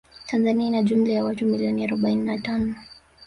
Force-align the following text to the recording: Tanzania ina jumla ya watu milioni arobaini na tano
Tanzania 0.27 0.67
ina 0.67 0.83
jumla 0.83 1.13
ya 1.13 1.23
watu 1.25 1.45
milioni 1.45 1.83
arobaini 1.85 2.23
na 2.25 2.37
tano 2.39 2.75